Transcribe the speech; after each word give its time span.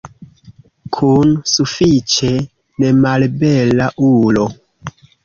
Kun 0.99 1.33
sufiĉe 1.51 2.29
nemalbela 2.85 3.91
ulo. 4.09 4.49